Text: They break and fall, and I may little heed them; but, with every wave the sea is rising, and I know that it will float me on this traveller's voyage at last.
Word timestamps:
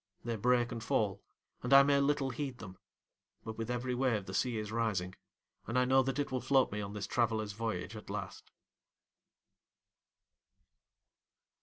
They 0.25 0.35
break 0.35 0.71
and 0.71 0.83
fall, 0.83 1.21
and 1.61 1.71
I 1.71 1.83
may 1.83 1.99
little 1.99 2.31
heed 2.31 2.57
them; 2.57 2.79
but, 3.43 3.55
with 3.55 3.69
every 3.69 3.93
wave 3.93 4.25
the 4.25 4.33
sea 4.33 4.57
is 4.57 4.71
rising, 4.71 5.13
and 5.67 5.77
I 5.77 5.85
know 5.85 6.01
that 6.01 6.17
it 6.17 6.31
will 6.31 6.41
float 6.41 6.71
me 6.71 6.81
on 6.81 6.93
this 6.93 7.05
traveller's 7.05 7.53
voyage 7.53 7.95
at 7.95 8.09
last. 8.09 8.49